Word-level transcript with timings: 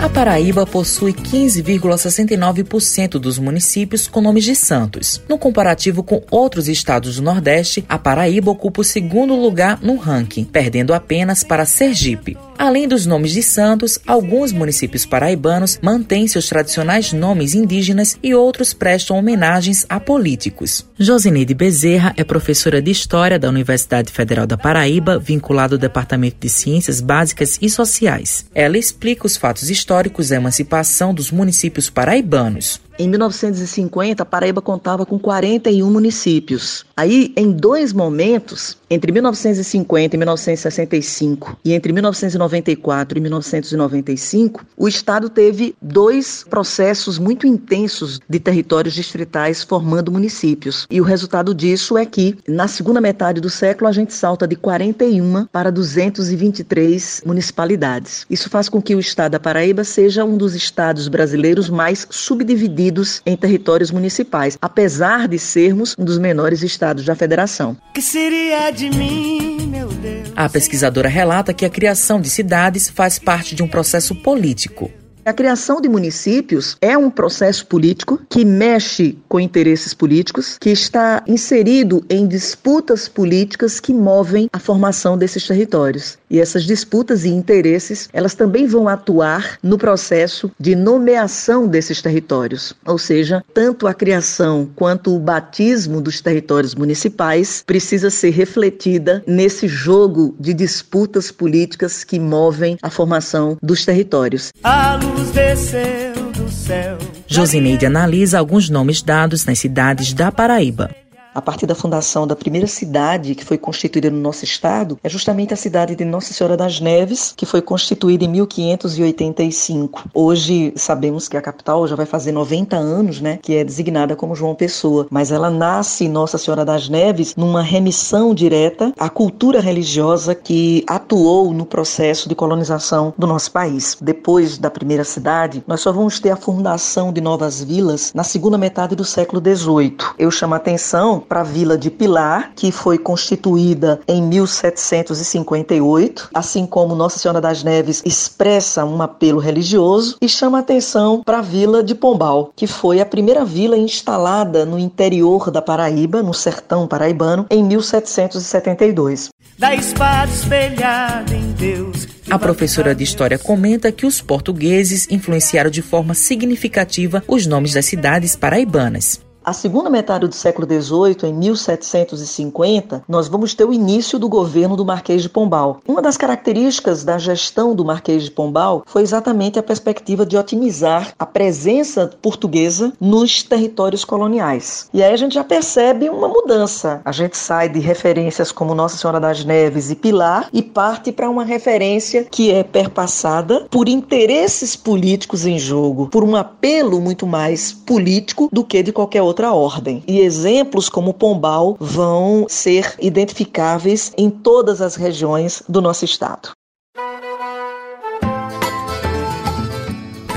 A 0.00 0.08
Paraíba 0.08 0.64
possui 0.64 1.12
15,69% 1.12 3.18
dos 3.18 3.36
municípios 3.36 4.06
com 4.06 4.20
nomes 4.20 4.44
de 4.44 4.54
santos. 4.54 5.20
No 5.28 5.36
comparativo 5.36 6.04
com 6.04 6.22
outros 6.30 6.68
estados 6.68 7.16
do 7.16 7.22
Nordeste, 7.22 7.84
a 7.88 7.98
Paraíba 7.98 8.48
ocupa 8.48 8.82
o 8.82 8.84
segundo 8.84 9.34
lugar 9.34 9.80
no 9.82 9.96
ranking, 9.96 10.44
perdendo 10.44 10.94
apenas 10.94 11.42
para 11.42 11.66
Sergipe. 11.66 12.38
Além 12.56 12.86
dos 12.88 13.06
nomes 13.06 13.32
de 13.32 13.42
santos, 13.42 13.98
alguns 14.04 14.52
municípios 14.52 15.06
paraibanos 15.06 15.78
mantêm 15.80 16.26
seus 16.26 16.48
tradicionais 16.48 17.12
nomes 17.12 17.54
indígenas 17.54 18.18
e 18.20 18.34
outros 18.34 18.72
prestam 18.72 19.16
homenagens 19.16 19.86
a 19.88 20.00
políticos. 20.00 20.84
Josineide 20.98 21.54
Bezerra 21.54 22.12
é 22.16 22.24
professora 22.24 22.82
de 22.82 22.90
História 22.90 23.38
da 23.38 23.48
Universidade 23.48 24.12
Federal 24.12 24.44
da 24.44 24.58
Paraíba, 24.58 25.20
vinculada 25.20 25.76
ao 25.76 25.78
Departamento 25.78 26.38
de 26.40 26.48
Ciências 26.48 27.00
Básicas 27.00 27.60
e 27.62 27.70
Sociais. 27.70 28.46
Ela 28.52 28.76
explica 28.76 29.24
os 29.24 29.36
fatos 29.36 29.70
históricos 29.70 29.87
da 30.28 30.36
emancipação 30.36 31.14
dos 31.14 31.30
municípios 31.30 31.88
paraibanos. 31.90 32.80
Em 33.00 33.08
1950, 33.08 34.24
a 34.24 34.26
Paraíba 34.26 34.60
contava 34.60 35.06
com 35.06 35.20
41 35.20 35.88
municípios. 35.88 36.84
Aí, 36.96 37.32
em 37.36 37.52
dois 37.52 37.92
momentos, 37.92 38.76
entre 38.90 39.12
1950 39.12 40.16
e 40.16 40.18
1965 40.18 41.56
e 41.64 41.74
entre 41.74 41.92
1994 41.92 43.16
e 43.16 43.20
1995, 43.20 44.66
o 44.76 44.88
Estado 44.88 45.30
teve 45.30 45.76
dois 45.80 46.44
processos 46.50 47.20
muito 47.20 47.46
intensos 47.46 48.18
de 48.28 48.40
territórios 48.40 48.94
distritais 48.94 49.62
formando 49.62 50.10
municípios. 50.10 50.84
E 50.90 51.00
o 51.00 51.04
resultado 51.04 51.54
disso 51.54 51.96
é 51.96 52.04
que, 52.04 52.36
na 52.48 52.66
segunda 52.66 53.00
metade 53.00 53.40
do 53.40 53.48
século, 53.48 53.88
a 53.88 53.92
gente 53.92 54.12
salta 54.12 54.44
de 54.44 54.56
41 54.56 55.46
para 55.52 55.70
223 55.70 57.22
municipalidades. 57.24 58.26
Isso 58.28 58.50
faz 58.50 58.68
com 58.68 58.82
que 58.82 58.96
o 58.96 59.00
Estado 59.00 59.32
da 59.32 59.40
Paraíba 59.40 59.84
seja 59.84 60.24
um 60.24 60.36
dos 60.36 60.56
estados 60.56 61.06
brasileiros 61.06 61.70
mais 61.70 62.04
subdivididos 62.10 62.87
divididos 62.88 63.22
em 63.24 63.36
territórios 63.36 63.90
municipais, 63.90 64.58
apesar 64.60 65.28
de 65.28 65.38
sermos 65.38 65.94
um 65.98 66.04
dos 66.04 66.18
menores 66.18 66.62
estados 66.62 67.04
da 67.04 67.14
federação. 67.14 67.76
Que 67.94 68.02
seria 68.02 68.70
de 68.70 68.90
mim, 68.90 69.66
meu 69.66 69.88
Deus? 69.88 70.32
A 70.34 70.48
pesquisadora 70.48 71.08
relata 71.08 71.52
que 71.52 71.64
a 71.64 71.70
criação 71.70 72.20
de 72.20 72.30
cidades 72.30 72.88
faz 72.88 73.18
parte 73.18 73.54
de 73.54 73.62
um 73.62 73.68
processo 73.68 74.14
político. 74.14 74.90
A 75.28 75.32
criação 75.34 75.78
de 75.78 75.90
municípios 75.90 76.78
é 76.80 76.96
um 76.96 77.10
processo 77.10 77.66
político 77.66 78.18
que 78.30 78.46
mexe 78.46 79.18
com 79.28 79.38
interesses 79.38 79.92
políticos, 79.92 80.56
que 80.58 80.70
está 80.70 81.22
inserido 81.26 82.02
em 82.08 82.26
disputas 82.26 83.10
políticas 83.10 83.78
que 83.78 83.92
movem 83.92 84.48
a 84.50 84.58
formação 84.58 85.18
desses 85.18 85.46
territórios. 85.46 86.16
E 86.30 86.40
essas 86.40 86.64
disputas 86.64 87.26
e 87.26 87.28
interesses, 87.28 88.08
elas 88.10 88.34
também 88.34 88.66
vão 88.66 88.88
atuar 88.88 89.58
no 89.62 89.76
processo 89.76 90.50
de 90.58 90.74
nomeação 90.74 91.66
desses 91.66 92.00
territórios. 92.00 92.72
Ou 92.86 92.96
seja, 92.96 93.44
tanto 93.52 93.86
a 93.86 93.92
criação 93.92 94.66
quanto 94.74 95.14
o 95.14 95.18
batismo 95.18 96.00
dos 96.00 96.22
territórios 96.22 96.74
municipais 96.74 97.62
precisa 97.66 98.08
ser 98.08 98.30
refletida 98.30 99.22
nesse 99.26 99.68
jogo 99.68 100.34
de 100.40 100.54
disputas 100.54 101.30
políticas 101.30 102.02
que 102.02 102.18
movem 102.18 102.78
a 102.80 102.88
formação 102.88 103.58
dos 103.62 103.84
territórios. 103.84 104.52
Alô 104.62 105.17
luz 105.17 105.17
desceu 105.32 106.30
do 106.32 106.50
céu. 106.50 106.98
Josineide 107.26 107.86
analisa 107.86 108.38
alguns 108.38 108.68
nomes 108.68 109.02
dados 109.02 109.44
nas 109.44 109.58
cidades 109.58 110.12
da 110.12 110.30
Paraíba 110.32 110.90
a 111.34 111.42
partir 111.42 111.66
da 111.66 111.74
fundação 111.74 112.26
da 112.26 112.34
primeira 112.34 112.66
cidade 112.66 113.34
que 113.34 113.44
foi 113.44 113.58
constituída 113.58 114.10
no 114.10 114.18
nosso 114.18 114.44
estado, 114.44 114.98
é 115.02 115.08
justamente 115.08 115.54
a 115.54 115.56
cidade 115.56 115.94
de 115.94 116.04
Nossa 116.04 116.32
Senhora 116.32 116.56
das 116.56 116.80
Neves, 116.80 117.32
que 117.36 117.46
foi 117.46 117.62
constituída 117.62 118.24
em 118.24 118.28
1585. 118.28 120.10
Hoje 120.12 120.72
sabemos 120.76 121.28
que 121.28 121.36
a 121.36 121.42
capital 121.42 121.86
já 121.86 121.94
vai 121.94 122.06
fazer 122.06 122.32
90 122.32 122.76
anos, 122.76 123.20
né, 123.20 123.38
que 123.40 123.54
é 123.54 123.64
designada 123.64 124.16
como 124.16 124.34
João 124.34 124.54
Pessoa, 124.54 125.06
mas 125.10 125.30
ela 125.30 125.50
nasce 125.50 126.08
Nossa 126.08 126.38
Senhora 126.38 126.64
das 126.64 126.88
Neves 126.88 127.36
numa 127.36 127.62
remissão 127.62 128.34
direta 128.34 128.92
à 128.98 129.08
cultura 129.08 129.60
religiosa 129.60 130.34
que 130.34 130.84
atuou 130.86 131.52
no 131.52 131.66
processo 131.66 132.28
de 132.28 132.34
colonização 132.34 133.12
do 133.16 133.26
nosso 133.26 133.52
país. 133.52 133.96
Depois 134.00 134.58
da 134.58 134.70
primeira 134.70 135.04
cidade, 135.04 135.62
nós 135.66 135.80
só 135.80 135.92
vamos 135.92 136.18
ter 136.18 136.30
a 136.30 136.36
fundação 136.36 137.12
de 137.12 137.20
novas 137.20 137.62
vilas 137.62 138.12
na 138.14 138.24
segunda 138.24 138.58
metade 138.58 138.96
do 138.96 139.04
século 139.04 139.40
XVIII. 139.40 139.96
Eu 140.18 140.30
chamo 140.30 140.54
a 140.54 140.56
atenção 140.56 141.17
para 141.20 141.40
a 141.40 141.44
vila 141.44 141.76
de 141.76 141.90
Pilar, 141.90 142.52
que 142.54 142.70
foi 142.70 142.98
constituída 142.98 144.00
em 144.06 144.22
1758, 144.22 146.30
assim 146.34 146.66
como 146.66 146.94
Nossa 146.94 147.18
Senhora 147.18 147.40
das 147.40 147.62
Neves 147.62 148.02
expressa 148.04 148.84
um 148.84 149.00
apelo 149.02 149.40
religioso 149.40 150.16
e 150.20 150.28
chama 150.28 150.58
atenção 150.58 151.22
para 151.24 151.38
a 151.38 151.42
vila 151.42 151.82
de 151.82 151.94
Pombal, 151.94 152.52
que 152.54 152.66
foi 152.66 153.00
a 153.00 153.06
primeira 153.06 153.44
vila 153.44 153.76
instalada 153.76 154.64
no 154.64 154.78
interior 154.78 155.50
da 155.50 155.62
Paraíba, 155.62 156.22
no 156.22 156.34
sertão 156.34 156.86
paraibano, 156.86 157.46
em 157.50 157.64
1772. 157.64 159.28
Da 159.58 159.74
espada 159.74 160.32
espelhada 160.32 161.34
em 161.34 161.52
Deus. 161.52 162.06
A 162.30 162.38
professora 162.38 162.94
de 162.94 163.02
história 163.02 163.38
comenta 163.38 163.90
que 163.90 164.04
os 164.04 164.20
portugueses 164.20 165.08
influenciaram 165.10 165.70
de 165.70 165.80
forma 165.80 166.14
significativa 166.14 167.24
os 167.26 167.46
nomes 167.46 167.72
das 167.72 167.86
cidades 167.86 168.36
paraibanas. 168.36 169.20
A 169.48 169.52
segunda 169.54 169.88
metade 169.88 170.28
do 170.28 170.34
século 170.34 170.68
XVIII, 170.68 171.30
em 171.30 171.32
1750, 171.32 173.02
nós 173.08 173.28
vamos 173.28 173.54
ter 173.54 173.64
o 173.64 173.72
início 173.72 174.18
do 174.18 174.28
governo 174.28 174.76
do 174.76 174.84
Marquês 174.84 175.22
de 175.22 175.28
Pombal. 175.30 175.80
Uma 175.88 176.02
das 176.02 176.18
características 176.18 177.02
da 177.02 177.16
gestão 177.16 177.74
do 177.74 177.82
Marquês 177.82 178.24
de 178.24 178.30
Pombal 178.30 178.82
foi 178.84 179.00
exatamente 179.00 179.58
a 179.58 179.62
perspectiva 179.62 180.26
de 180.26 180.36
otimizar 180.36 181.14
a 181.18 181.24
presença 181.24 182.10
portuguesa 182.20 182.92
nos 183.00 183.42
territórios 183.42 184.04
coloniais. 184.04 184.90
E 184.92 185.02
aí 185.02 185.14
a 185.14 185.16
gente 185.16 185.36
já 185.36 185.44
percebe 185.44 186.10
uma 186.10 186.28
mudança. 186.28 187.00
A 187.02 187.10
gente 187.10 187.38
sai 187.38 187.70
de 187.70 187.78
referências 187.78 188.52
como 188.52 188.74
Nossa 188.74 188.98
Senhora 188.98 189.18
das 189.18 189.46
Neves 189.46 189.90
e 189.90 189.94
Pilar 189.94 190.50
e 190.52 190.60
parte 190.60 191.10
para 191.10 191.30
uma 191.30 191.42
referência 191.42 192.26
que 192.30 192.52
é 192.52 192.62
perpassada 192.62 193.66
por 193.70 193.88
interesses 193.88 194.76
políticos 194.76 195.46
em 195.46 195.58
jogo, 195.58 196.08
por 196.08 196.22
um 196.22 196.36
apelo 196.36 197.00
muito 197.00 197.26
mais 197.26 197.72
político 197.72 198.50
do 198.52 198.62
que 198.62 198.82
de 198.82 198.92
qualquer 198.92 199.22
outra 199.22 199.37
outra 199.38 199.52
ordem. 199.52 200.02
E 200.06 200.20
exemplos 200.20 200.88
como 200.88 201.14
Pombal 201.14 201.76
vão 201.78 202.46
ser 202.48 202.94
identificáveis 203.00 204.12
em 204.18 204.28
todas 204.28 204.82
as 204.82 204.96
regiões 204.96 205.62
do 205.68 205.80
nosso 205.80 206.04
estado. 206.04 206.50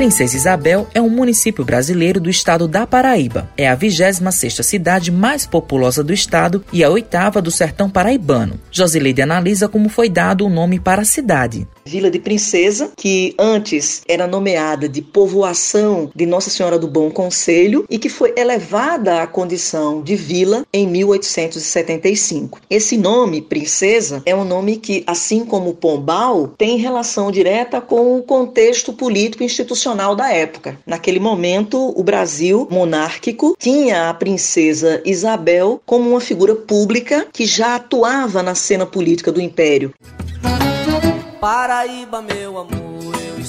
Princesa 0.00 0.34
Isabel 0.34 0.86
é 0.94 1.00
um 1.00 1.10
município 1.10 1.62
brasileiro 1.62 2.18
do 2.18 2.30
estado 2.30 2.66
da 2.66 2.86
Paraíba. 2.86 3.50
É 3.54 3.68
a 3.68 3.76
26ª 3.76 4.62
cidade 4.62 5.10
mais 5.10 5.44
populosa 5.44 6.02
do 6.02 6.10
estado 6.10 6.64
e 6.72 6.82
a 6.82 6.88
oitava 6.88 7.42
do 7.42 7.50
sertão 7.50 7.90
paraibano. 7.90 8.58
Josileide 8.70 9.20
analisa 9.20 9.68
como 9.68 9.90
foi 9.90 10.08
dado 10.08 10.46
o 10.46 10.48
nome 10.48 10.80
para 10.80 11.02
a 11.02 11.04
cidade. 11.04 11.68
Vila 11.90 12.08
de 12.08 12.20
Princesa, 12.20 12.92
que 12.96 13.34
antes 13.36 14.02
era 14.06 14.24
nomeada 14.24 14.88
de 14.88 15.02
povoação 15.02 16.08
de 16.14 16.24
Nossa 16.24 16.48
Senhora 16.48 16.78
do 16.78 16.86
Bom 16.86 17.10
Conselho 17.10 17.84
e 17.90 17.98
que 17.98 18.08
foi 18.08 18.32
elevada 18.36 19.20
à 19.20 19.26
condição 19.26 20.00
de 20.00 20.14
vila 20.14 20.64
em 20.72 20.86
1875. 20.86 22.60
Esse 22.70 22.96
nome, 22.96 23.42
Princesa, 23.42 24.22
é 24.24 24.36
um 24.36 24.44
nome 24.44 24.76
que, 24.76 25.02
assim 25.04 25.44
como 25.44 25.74
Pombal, 25.74 26.54
tem 26.56 26.76
relação 26.76 27.32
direta 27.32 27.80
com 27.80 28.16
o 28.16 28.22
contexto 28.22 28.92
político 28.92 29.42
institucional 29.42 30.14
da 30.14 30.32
época. 30.32 30.78
Naquele 30.86 31.18
momento, 31.18 31.92
o 31.98 32.04
Brasil 32.04 32.68
monárquico 32.70 33.56
tinha 33.58 34.08
a 34.08 34.14
princesa 34.14 35.02
Isabel 35.04 35.82
como 35.84 36.10
uma 36.10 36.20
figura 36.20 36.54
pública 36.54 37.26
que 37.32 37.44
já 37.44 37.74
atuava 37.74 38.44
na 38.44 38.54
cena 38.54 38.86
política 38.86 39.32
do 39.32 39.40
império. 39.40 39.92
Paraíba, 41.40 42.20
meu 42.20 42.58
amor. 42.58 42.89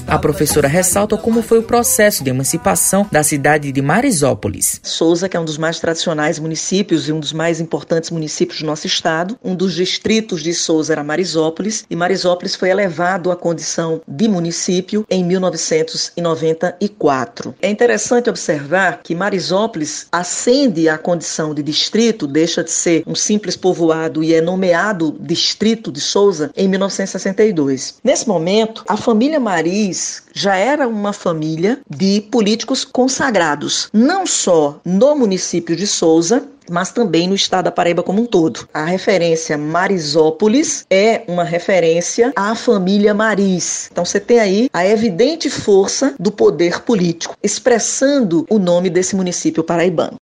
A 0.08 0.18
professora 0.18 0.68
ressalta 0.68 1.16
como 1.18 1.42
foi 1.42 1.60
o 1.60 1.64
processo 1.64 2.24
de 2.24 2.30
emancipação 2.30 3.08
da 3.12 3.24
cidade 3.24 3.72
de 3.72 3.82
Marisópolis. 3.82 4.80
Souza, 4.84 5.30
que 5.30 5.38
é 5.38 5.40
um 5.40 5.46
dos 5.46 5.58
mais 5.58 5.80
tradicionais 5.80 6.38
municípios 6.40 7.08
e 7.08 7.12
um 7.12 7.20
dos 7.20 7.34
mais 7.34 7.60
importantes 7.60 8.10
municípios 8.10 8.60
do 8.60 8.66
nosso 8.66 8.88
estado, 8.88 9.38
um 9.44 9.56
dos 9.56 9.74
distritos 9.74 10.44
de 10.44 10.54
Souza 10.54 10.94
era 10.94 11.04
Marisópolis, 11.04 11.86
e 11.90 11.96
Marisópolis 11.96 12.56
foi 12.56 12.70
elevado 12.70 13.32
à 13.32 13.36
condição 13.36 14.02
de 14.08 14.28
município 14.28 15.06
em 15.10 15.24
1994. 15.24 17.56
É 17.62 17.70
interessante 17.70 18.30
observar 18.30 19.02
que 19.04 19.16
Marisópolis 19.16 20.08
ascende 20.12 20.90
à 20.90 20.98
condição 20.98 21.54
de 21.54 21.64
distrito, 21.64 22.28
deixa 22.28 22.64
de 22.64 22.72
ser 22.72 23.04
um 23.08 23.16
simples 23.16 23.56
povoado 23.56 24.24
e 24.24 24.34
é 24.34 24.42
nomeado 24.42 25.16
distrito 25.20 25.92
de 25.92 26.02
Souza 26.02 26.52
em 26.56 26.68
1962. 26.68 27.96
Nesse 28.04 28.28
momento, 28.28 28.84
a 28.88 28.98
família 28.98 29.40
Maris 29.82 30.24
já 30.32 30.56
era 30.56 30.88
uma 30.88 31.12
família 31.12 31.80
de 31.90 32.22
políticos 32.30 32.86
consagrados, 32.86 33.90
não 33.92 34.28
só 34.28 34.80
no 34.86 35.16
município 35.16 35.76
de 35.76 35.88
Souza, 35.88 36.48
mas 36.70 36.92
também 36.92 37.28
no 37.28 37.36
estado 37.36 37.66
da 37.66 37.72
Paraíba 37.72 38.04
como 38.04 38.22
um 38.22 38.26
todo. 38.26 38.68
A 38.74 38.86
referência 38.86 39.58
Marisópolis 39.58 40.86
é 40.90 41.24
uma 41.28 41.44
referência 41.44 42.32
à 42.36 42.54
família 42.56 43.14
Maris. 43.14 43.90
Então 43.92 44.06
você 44.06 44.20
tem 44.20 44.40
aí 44.40 44.70
a 44.72 44.86
evidente 44.86 45.50
força 45.50 46.14
do 46.20 46.32
poder 46.32 46.82
político 46.84 47.36
expressando 47.44 48.46
o 48.50 48.60
nome 48.60 48.90
desse 48.90 49.16
município 49.16 49.64
paraibano. 49.64 50.21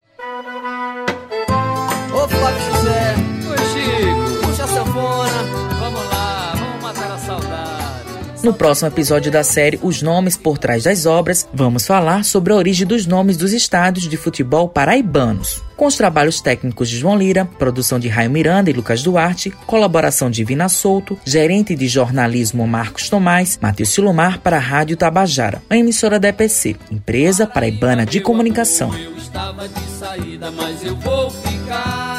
No 8.41 8.53
próximo 8.53 8.87
episódio 8.87 9.29
da 9.29 9.43
série 9.43 9.77
Os 9.83 10.01
Nomes 10.01 10.37
por 10.37 10.57
Trás 10.57 10.83
das 10.83 11.05
Obras, 11.05 11.45
vamos 11.53 11.85
falar 11.85 12.23
sobre 12.23 12.53
a 12.53 12.55
origem 12.55 12.87
dos 12.87 13.05
nomes 13.05 13.35
dos 13.35 13.51
estádios 13.51 14.07
de 14.07 14.15
futebol 14.15 14.69
paraibanos. 14.69 15.61
Com 15.75 15.85
os 15.85 15.97
trabalhos 15.97 16.39
técnicos 16.39 16.89
de 16.89 16.97
João 16.97 17.17
Lira, 17.17 17.43
produção 17.43 17.99
de 17.99 18.07
Raio 18.07 18.31
Miranda 18.31 18.69
e 18.69 18.73
Lucas 18.73 19.03
Duarte, 19.03 19.51
colaboração 19.67 20.31
de 20.31 20.45
Vina 20.45 20.69
Souto, 20.69 21.19
gerente 21.25 21.75
de 21.75 21.89
jornalismo 21.89 22.65
Marcos 22.65 23.09
Tomás, 23.09 23.59
Matheus 23.61 23.89
Silomar 23.89 24.39
para 24.39 24.55
a 24.55 24.61
Rádio 24.61 24.95
Tabajara, 24.95 25.61
a 25.69 25.75
emissora 25.75 26.17
da 26.17 26.29
EPC, 26.29 26.77
empresa 26.89 27.45
paraibana 27.45 28.05
de 28.05 28.21
comunicação. 28.21 28.97
Eu 28.97 29.17
estava 29.17 29.67
de 29.67 29.81
saída, 29.99 30.49
mas 30.49 30.81
eu 30.85 30.95
vou 30.95 31.29
ficar. 31.29 32.18